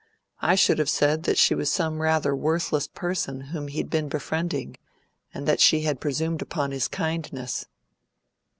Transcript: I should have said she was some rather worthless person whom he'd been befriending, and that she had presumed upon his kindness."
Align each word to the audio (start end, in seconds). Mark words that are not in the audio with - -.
I 0.41 0.55
should 0.55 0.79
have 0.79 0.89
said 0.89 1.27
she 1.37 1.53
was 1.53 1.71
some 1.71 2.01
rather 2.01 2.35
worthless 2.35 2.87
person 2.87 3.39
whom 3.51 3.67
he'd 3.67 3.91
been 3.91 4.09
befriending, 4.09 4.77
and 5.31 5.47
that 5.47 5.59
she 5.61 5.81
had 5.81 6.01
presumed 6.01 6.41
upon 6.41 6.71
his 6.71 6.87
kindness." 6.87 7.67